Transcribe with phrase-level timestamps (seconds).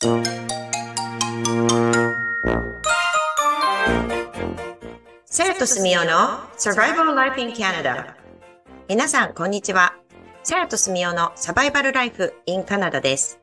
[0.00, 0.08] セ
[5.44, 8.14] ラトスミオの Survival Life in Canada
[8.88, 9.92] 皆さん、こんにちは。
[10.42, 13.40] セラトスミオのサバイバルライフ in カナダです。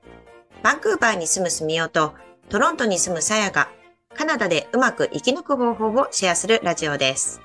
[0.64, 2.16] バンクーバーに住むスミオと
[2.50, 3.70] トロントに住むサヤが
[4.16, 7.40] カナダでうまく生き抜く方法をシェアするラジオです。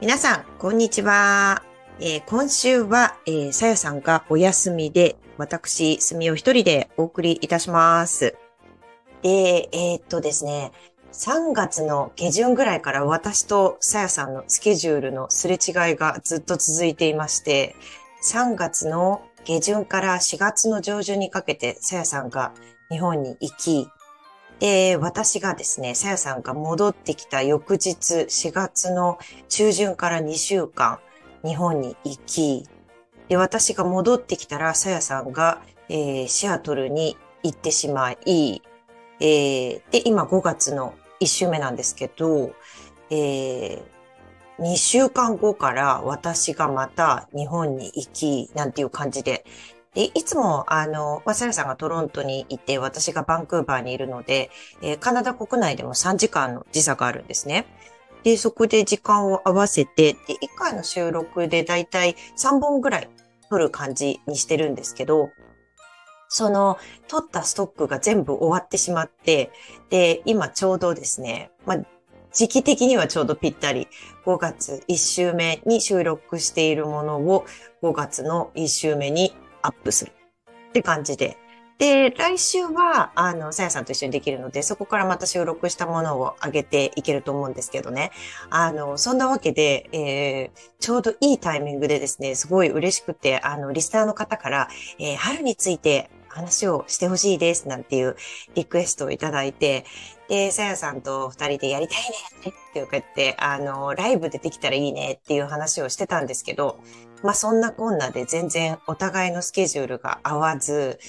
[0.00, 1.62] 皆さん、こんにちは。
[2.00, 8.36] えー、今週は、えー、さやさんがお休みで、私、すみお一人でお送りいたします。
[9.22, 10.72] で、えー、っとですね、
[11.12, 17.76] 3月の下旬ぐらいから私とさやさんのスケジュールのすれ違いがずっと続いていまして、
[18.24, 22.52] 3月の下旬から4月の上旬にかけてさやさんが
[22.90, 23.88] 日本に行き、
[24.60, 27.94] で、私がですね、さやさんが戻ってきた翌日、
[28.28, 31.00] 4月の中旬から2週間、
[31.44, 32.68] 日本に行き、
[33.28, 38.62] で、私が戻ってきたら、さやさんが、えー、シアトルに行ってしまい、
[39.20, 42.52] えー、で、今5月の1週目なんですけど、
[43.10, 43.82] えー、
[44.58, 49.44] 2週間後から私がまた日本に行き、なんていう感じで、
[49.94, 57.66] で、いつも、あの、まあ、サラさんがトロントにいて、私がバンクーバーにいるので、えー、カナダ国内でも3時間の時差があるんですね。
[58.22, 63.10] で、そこで時間を合わせて、で、1回の収録でだいたい3本ぐらい
[63.50, 65.30] 撮る感じにしてるんですけど、
[66.28, 66.78] その、
[67.08, 69.52] 撮ったストックが全部終わってしまって、
[69.90, 71.78] で、今ちょうどですね、まあ、
[72.32, 73.88] 時期的にはちょうどぴったり
[74.24, 77.44] 5月1週目に収録しているものを
[77.82, 80.12] 5月の1週目にアップする
[80.70, 81.41] って感じで。
[81.82, 88.12] で、来週は、あの、さやさんと一緒にできるので、そこからまた収録したものを上げていけると思うんですけどね。
[88.50, 94.68] あの、そんなわけで、えー、ちょうどいいタイミングでですね、すごい嬉しくて、あの、リスナーの方から、
[95.00, 98.14] えー、春について話をしてほしいですなんていう
[98.54, 99.84] リクエストをいただいて、
[100.28, 102.06] で、さやさんと二人でやりたいね
[102.50, 106.78] って言って、あの、ライブでできたらいいねっていう話をしてたんですけど、
[107.24, 111.00] まあそんなこんなで全然お互いのスケジュールが合わず、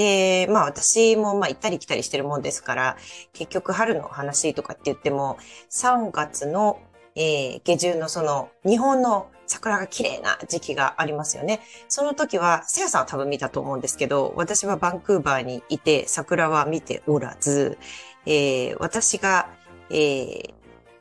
[0.00, 2.96] で、まあ私もまあ行ったり来たりしてるもんですから、
[3.34, 5.36] 結局春の話とかって言っても、
[5.68, 6.80] 3月の、
[7.16, 11.60] えー、下旬のその日本の桜が綺麗な時期がありますよね。
[11.88, 17.76] その時は、せやさんは多分見たと思うんですけど、私はバンクーバーにいて桜は見ておらず、
[18.24, 19.50] えー、私が、
[19.90, 20.54] えー、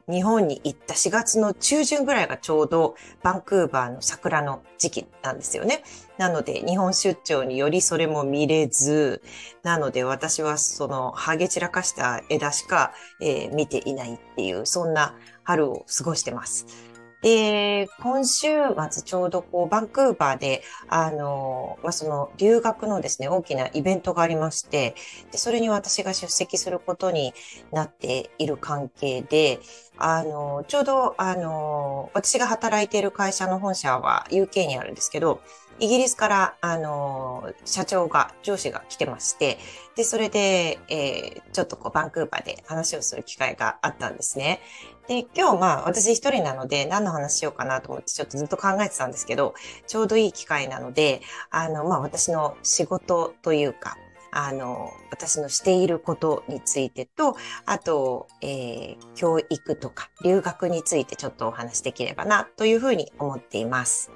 [0.09, 5.83] 日本に行った4月の中旬ぐらいがちょうどバンクーバーの桜の時期なんですよね。
[6.17, 9.21] なので日本出張によりそれも見れず、
[9.61, 16.88] なので私はそのハゲ散らかした枝しか、えー、見ていないっていう、そんな春を過ごしてます。
[17.21, 18.47] で、今週
[18.89, 24.95] 末ちょうどこう、バンクーバーで、あの、まあ、その、留学のですね、大きなイベントがありまして、
[25.31, 27.33] で、それに私が出席することに
[27.71, 29.59] なっている関係で、
[29.97, 35.41] あの、ちょうど、あの、私が働いている会社の本社は UK にあるんですけど、
[35.79, 39.57] イギリスから、あの、社長が、上司が来てまして、
[39.95, 44.61] で、それで、えー、ちょっとこう、バンクーバーで話をする機会があったんですね。
[45.07, 49.53] で、今日まあ、私一人なので、何の話しようかなと思って、ちょっとずっと考えてたんですけど、
[49.87, 53.97] ちょうどいい機会なので、あの、まあ、私の仕事というか、
[54.31, 57.35] あの、私のしていることについてと、
[57.65, 64.11] あと、えー、教育とか留学についてちょっとお話できればな、というふうに思っています。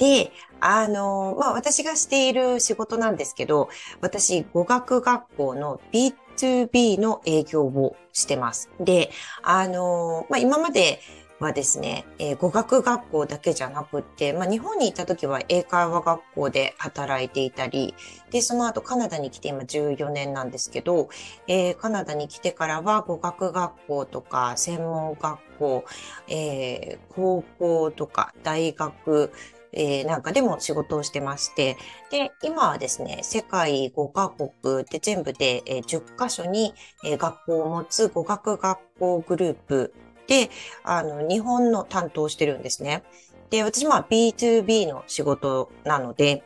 [0.00, 3.68] で、あの、まあ、私がしている仕事なんですけど、
[4.00, 8.70] 私、語学学校の B2B の営業をしてます。
[8.80, 9.10] で、
[9.42, 11.00] あの、まあ、今まで
[11.38, 17.94] はですね、えー、語学学校だけじゃなくって、まあ、日本にいた時は英会話学校で働いていたり、
[18.30, 21.10] で、その後カナダに来て今14年なんですけど、
[21.46, 25.84] えー、カナダに来てからは語学学校とか専門学校、
[26.28, 29.30] えー、高校とか大学、
[29.72, 31.76] えー、なんかでも仕事をしてまして、
[32.10, 36.74] で、今はですね、世界5カ国で全部で、えー、10カ所に、
[37.04, 39.94] えー、学校を持つ語学学校グループ
[40.26, 40.50] で、
[40.84, 43.02] あの、日本の担当してるんですね。
[43.50, 46.44] で、私は B2B の仕事なので、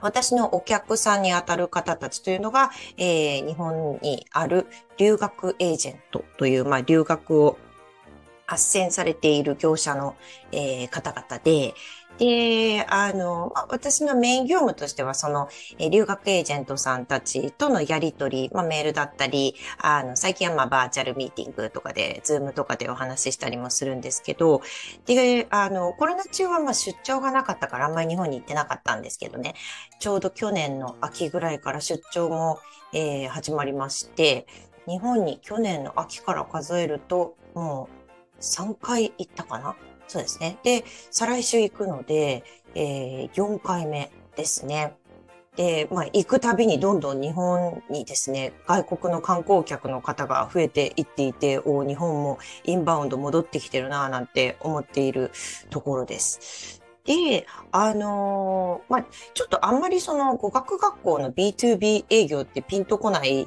[0.00, 4.66] 私のお客さんに当たる方たちというのが、えー、日本にある
[4.98, 7.58] 留学エージェントという、まあ、留学を
[8.46, 10.16] 斡旋されている業者の、
[10.52, 11.74] えー、方々で、
[12.18, 15.48] で、あの、私のメイン業務としては、その、
[15.90, 24.62] 留学エージェントさんたちとのやりとり、まあ、メールだったり、あの、最近はまあ、バーチャルミーティングとかで、 Zoom とかでお話ししたりもするんですけど、
[25.06, 29.54] で、あの、コロナ中はまあ、出張がなかったから、あんまり日本に行ってなかったんですけどね、
[29.98, 32.60] ちょうど去年の秋ぐらいから出張も、
[32.92, 34.46] えー、始まりまして、
[34.86, 37.88] 日本に去年の秋から数えると、も
[38.38, 39.74] う3回行ったかな
[40.08, 40.58] そうですね。
[40.62, 44.94] で、再来週行くので、えー、4回目ですね。
[45.56, 55.30] で、まあ、行くたびにどんどん日本にですね、外国の観光客の方が増えていっていて、お日本もインバウンド戻ってきてるなぁなんて思っている
[55.70, 56.83] ところです。
[57.04, 63.46] で、あのー、まあ、ちょっとあんまりその語学学校の B2B 営業ってピンとこない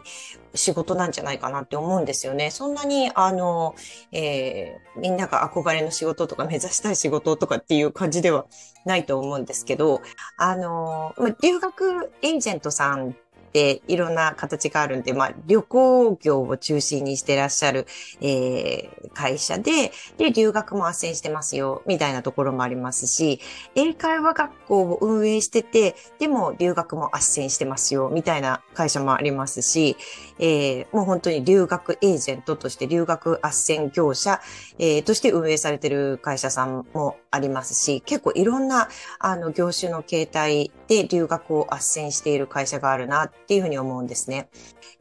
[0.53, 2.51] 仕事なんじゃないかなって思うんですよね。
[2.51, 3.73] そんなに、あの、
[4.11, 8.45] えー、みんなが憧れの仕事とか目指したい仕事とかっていう感じでは
[8.85, 10.01] ないと思うんですけど、
[10.37, 13.15] あのま、留学エージェントさん
[13.47, 17.87] っていろんな形があるんで、まあ、旅行業を中心にしてらっしゃる、
[18.21, 23.39] えー、会社で、で、留学も斡旋してますよ、みたいなところもありますし、
[23.75, 29.97] 英会話学校を運営してて、でも留学も斡旋してますよ、みたいな会社もありますし、
[30.39, 34.41] えー、もう本当に留学エージェントとして留学斡旋業者、
[34.77, 38.89] えー、として運営されてる会社さんもありますし、結構いろんな、
[39.19, 44.49] あの、業種の形態で留学を斡旋している会社があるなっていうふうに思うんですね。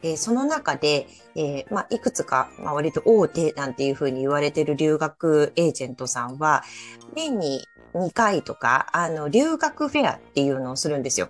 [0.03, 6.63] えー、その中で、えー、まあ、いくつか、まあ、割と大手なんていうふうに言われてる留学エージェントさんは、
[7.15, 11.29] 年に2回とか、あの、留学フェアっていうのをするんですよ。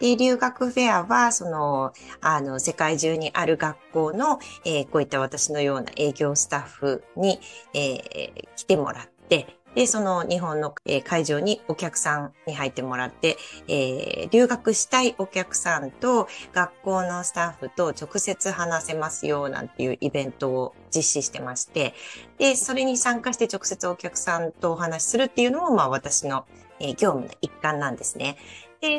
[0.00, 7.40] で、留学フェアは、その、あの、世界中にある学校の、えー、こういった私のような営業スタッフに、
[7.72, 10.74] えー、来てもらって、で、その日本の、
[11.04, 13.36] 会場にお客さんに入ってもらって、
[13.68, 21.94] えー、留学したいお客さんと学校のスタッフと直接話せますよなんていうイベントを実施してまして、
[22.38, 26.46] で、それに参加して直接お客さんとお話しするっていうのも、まあ私の、
[26.78, 28.36] 業務の一環なんですね。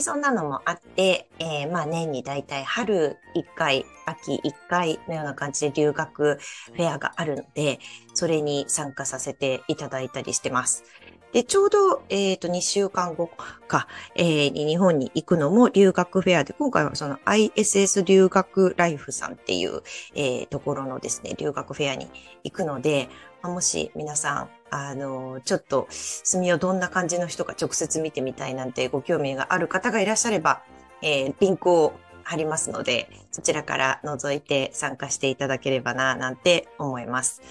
[0.01, 7.79] そんなのもあって、えー、まあ年に大体春1回、秋1回のような感じで留学フェアがあるので、
[8.13, 10.83] それに参加させていただいたりしてます。
[11.33, 13.29] で、ちょうど、えっ、ー、と、2週間後
[13.67, 19.81] か、えー、日本に行くのも留学フェアで、今回はその ISS 留学ライフさんっていう、
[20.15, 22.07] えー、ところのですね、留学フェアに
[22.43, 23.09] 行くので、
[23.43, 30.63] もし皆さん、あの、ちょっと、墨をどんな感じの人か直接見てみたいなんてご興味がある方がいらっしゃれば、
[31.01, 37.41] えー、リンクを貼りますので、そちらから覗いて参加していただければな、なんて思います。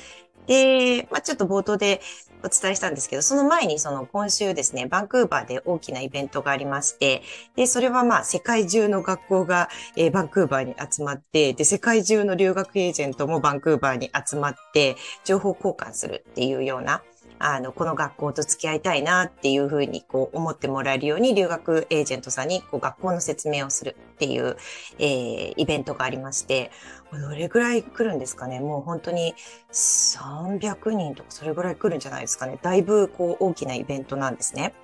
[0.47, 2.01] で、まあ、ちょっと冒頭で
[2.47, 7.23] お伝えしたんですけど、その前にその今週ですね、バンクーバーで大きなイベントがありまして、
[7.57, 17.03] で、それはまあ世界中の学校が、えー、バンクーバーに集まって、で、世界中の留学エージェントもバンクーバーに集まって、情報交換するっていうような、
[17.39, 24.57] あの、この学校と付き合いたいなっていうふうにこう思ってもらえるように留学エージェントさんにこう学校の説明をするっていう、
[24.99, 26.71] えー、イベントがありまして、
[27.13, 29.35] どれぐらい来るんですかねもう本当に
[29.73, 32.59] 300人とかそれぐらい来るんじゃないですかね。
[32.63, 34.75] だいぶこう大きなイベントなんですね。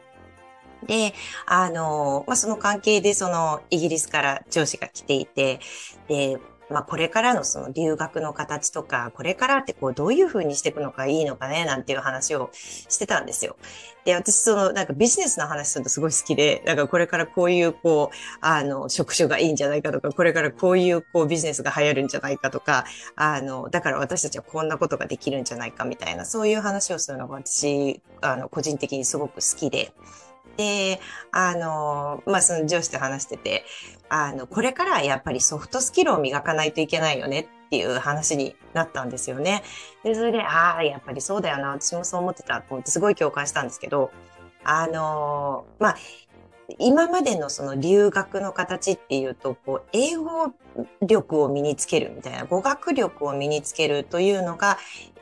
[0.86, 1.14] で、
[1.46, 5.60] あの、まあ、その関係でそのイギリスから上司が来ていて、
[6.08, 6.38] で、
[6.72, 13.56] まあ、これからのその留学の形とか、これからってこう、どういう風にしていくのがいいのかね、なんていう話をしてたんですよ。
[14.04, 22.84] で、私その、なんかビジネスの話するとすごい好きで、なんかこれからこういう、こう、あの、職種がいいんじゃないかとか、これからこういう、こう、ビジネスが流行るんじゃないかとか、
[23.14, 29.92] あの、だから私たちはこんなことができるんじゃないかみたいな、そういう話をするのが私、あの、個人的にすごく好きで、
[30.56, 33.64] で、あの、まあ、その上司と話してて、
[34.08, 39.62] あの、これからやっぱりソフトスキルを磨かないといけないよねっていう話になったんですよね。
[40.04, 44.10] で、それで、ああ、やっぱりそうだよな、私もそう思ってたと思ってすごい共感したんですけど、
[44.64, 45.96] あの、まあ、
[46.78, 50.52] 今までのその留学の形っていうと、こう、英語
[51.00, 54.78] 力を身につけるみたいな、語学力を身につけるというのが、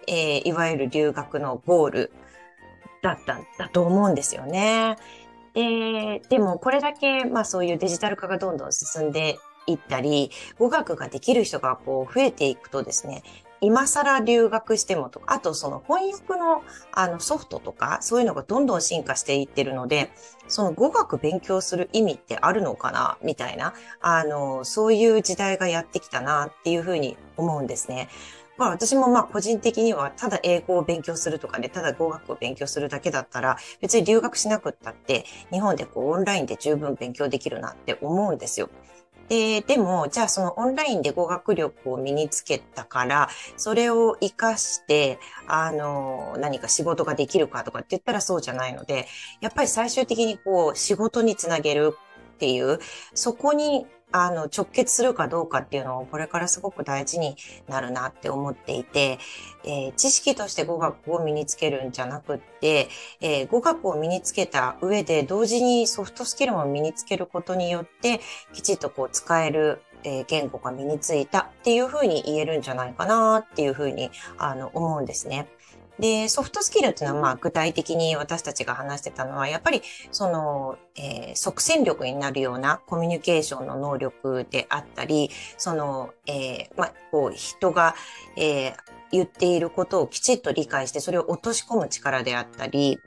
[0.06, 2.12] えー、いわゆる留学のゴール
[3.02, 4.96] だったんだと思うんですよね。
[5.54, 13.22] で、でもこれだけ、まあそういうデジタル化がどんどん進んでいったり、語学ができる人がこう増えていくとですね、
[13.62, 20.10] 今更留学してもとか、あとその翻訳のあのソフトとか、そういうのがどんどん進化していってるので、
[20.48, 28.08] その語学勉強する意味ってあるのかなみたいな、あの、そういう時代がやってきたなっていうふうに思うんですね。
[28.60, 38.68] まあ私もまあ個人的にはただ英語を勉強するとかで、ただ語学を勉強するだけだったら、別に留学しなくったって、日本でこうオンラインで十分勉強できるなって思うんですよ。
[39.30, 49.06] で、でも、じゃあそのオンラインで語学力を身につけたから、それを活かして、あの、何か仕事ができるかとかって言ったらそうじゃないので、
[49.40, 51.96] やっぱり最終的にこう、仕事につなげる
[52.34, 52.78] っていう、
[53.14, 57.36] そこにあの、直結するかどうかっていうのをこれからすごく大事に
[57.68, 59.18] なるなって思っていて、
[59.64, 62.88] えー、知識として語学を身につけるんじゃなくって、
[63.20, 68.20] えー、語学を身につけた上で同時にソフトスキルも身につけることによって、
[68.52, 75.48] きちっとこう使えるえ言語が身についたっていうふうに言えるんじゃないかなっていうふうにあの思うんですね。
[76.00, 87.94] で、ソフトスキルっていうのは、まあ、具体的に私たちが話してたのは、やっぱり、その、えー、即戦力になるようなコミュニケーションの能力であったり、その、えー、まあ、こう、人が、
[88.36, 88.74] えー、
[89.12, 92.98] 言っていることをきちっと理解して、それを落とし込む力であったり、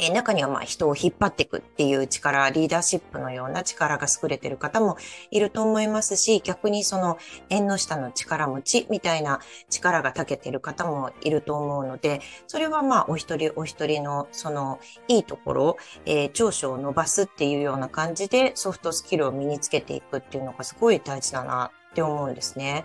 [0.00, 4.96] えー、中にはまあ人を引っ張っていくっていう力、リーダーシップのような力が優れてる方も
[5.30, 7.18] いると思いますし、逆にその
[7.50, 15.76] 縁の下の力持ちみたいな力が長けてる方もいると思うので、それはまあお一人お一人のそのいいところ、
[16.06, 22.84] えー、長所を伸ばすっていうような感じでソフトスキルを身につけていくっていうのがすごい大事だなって思うんですね。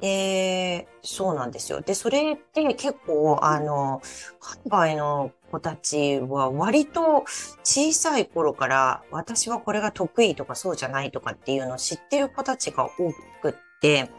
[0.00, 1.80] で、そうなんですよ。
[1.80, 4.02] で、それって結構、あの、
[4.66, 7.24] 海外の子たちは割と
[7.62, 14.10] 小さい頃から私はこれが得意とかそうじゃないとかっていうのを知ってる子たちが多くって、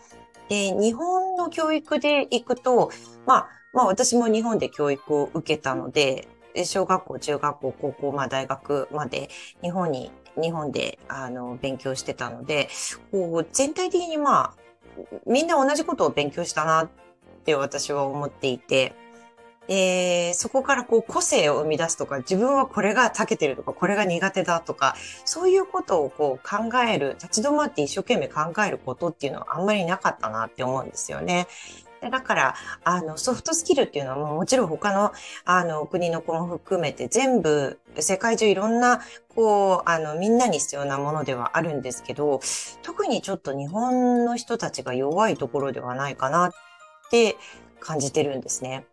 [0.50, 2.92] で、日本の教育で行くと、
[3.26, 6.28] まあ、まあ私も日本で教育を受けたので、
[6.64, 9.30] 小学校、中学校、高校、まあ大学まで
[9.62, 12.70] 日本に、日本であの勉強してたので、
[13.12, 14.65] こう全体的にまあ
[15.26, 16.90] みんな同じことを勉強したなっ
[17.46, 18.94] て私は思っていて、
[19.68, 31.48] えー、そこからこう個性を生み出すとか、自分はこれが長けてるとか、これが苦手だとか、そういうことをこう考える、立ち止まって一生懸命考えることっていうのはあんまりなかったなって思うんですよね。
[32.10, 35.12] だから、あの、ソフトスキルっていうのはもうもちろん他の、
[35.46, 39.02] あの、国の子も含めて全部、世界中いろんな、
[39.36, 42.40] こう、あの、みんなに必要なものではあるんですけど、
[42.82, 46.52] 特にちょっと日本の人たちが弱いところではないかなっ
[47.12, 47.36] て
[47.80, 48.86] 感じてるんですね。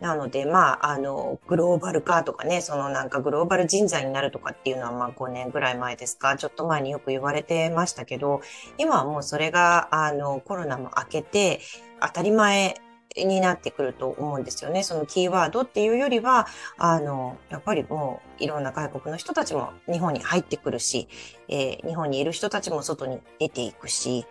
[0.00, 8.40] なので、まあ、あの、グローバル化とかね、そのなんかグローバル人材になるとかっていうのはまあ5年ぐらい前ですか、ちょっと前によく言われてましたけど、
[8.78, 11.60] 今はもうそれが、あの、コロナも明けて、
[12.00, 12.80] 当たり前
[13.16, 14.82] になってくると思うんですよね。
[14.82, 21.08] そのキーワードっていうよりは、あの、やっぱりもういろんな外国の人たちも日本に入ってくるし、
[21.48, 24.26] えー、日本にいる人たちも外に出ていくし、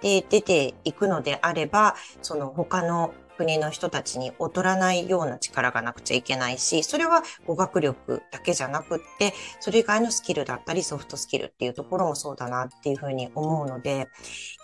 [0.00, 14.08] で、出ていくのであれば、その他の国の人たちに劣らないような力がなくちゃいけないし、それは語学力だけじゃなくって、それ以外のスキルだったりソフトスキルっていうところもそうだなっていうふうに思うので、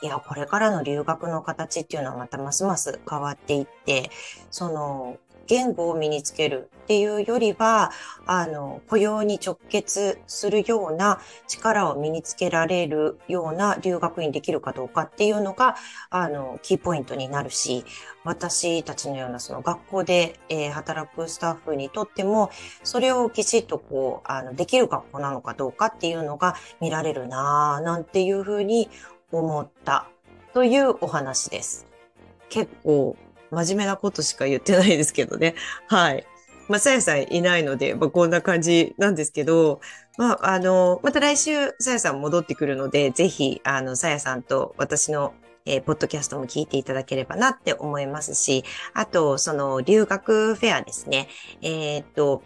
[0.02, 4.10] いや、これからの留学の形っていうのはまたますます変わっていって、
[4.50, 7.90] その、言語を身につけるっていうよりは、
[8.26, 15.76] あの、雇用に直結するような力を身につけられるような留学にできるかどうかっていうのが、
[16.10, 17.84] あの、キーポイントになるし、
[18.24, 22.50] 私たちのようなその学校で、えー、働くスタッフにとっても、
[22.84, 28.90] それをきちっとこう、あの、できる学校なのかどうかっていうのが見られるなぁ、なんていうふうに
[29.32, 30.08] 思った
[30.52, 31.86] というお話です。
[32.48, 33.16] 結構
[33.50, 35.54] 真面目なことしか言ってないですけどね。
[35.86, 36.26] はい。
[36.68, 39.80] まあ、さやさんいないので、まあ、こんな感じなんですけど、
[40.18, 45.32] まあ、あの、また来週、さやさん戻ってくるので、ぜひ、あの、さやさんと私の
[45.68, 48.64] えー、ポッドキャストも聞いていただければなって思いますし、
[48.94, 51.28] あと、その留学フェアですね。
[51.60, 52.42] えー、っと、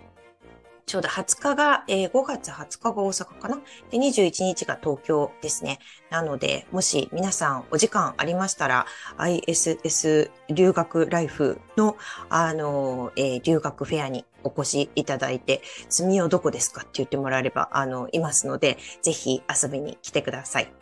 [0.87, 3.61] ちょうど20日が、えー、5月20日が大阪かな？
[3.91, 5.79] で、21日が東京ですね。
[6.11, 8.87] なので、もし皆さんお時間ありましたら、
[9.17, 11.97] ISS 留学ライフの、
[12.29, 20.73] あの、えー、留学フェアにお越しいただいて、住みよどこですかって言ってもらえれば、あの、いますので、ぜひ遊びに来てください。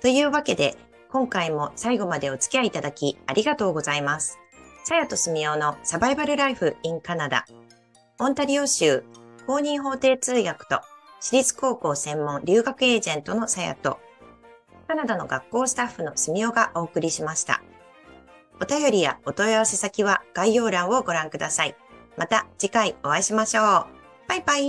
[0.00, 0.76] というわけで、
[1.10, 4.38] 今回も最後までお付き合いいただきありがとうございます。
[4.84, 7.44] さやとすみおのサバイバルライフ in カナダ。
[8.22, 9.02] オンタリオ州
[9.48, 10.80] 公認法廷通訳と
[11.20, 13.98] 私立高校専門留学エージェントのさやと、
[14.86, 17.64] カナダの学校スタッフのすみおがお送りしました。
[18.60, 21.74] お便りやお問い合わせ先は概要欄をご覧ください。
[22.16, 23.64] また次回お会いしましょう。
[24.28, 24.62] バイバイ